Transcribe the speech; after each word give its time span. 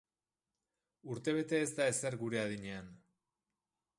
Urtebete 1.15 1.59
ez 1.65 1.69
da 1.79 1.87
ezer 1.93 2.19
gure 2.23 2.41
adinean. 2.47 2.91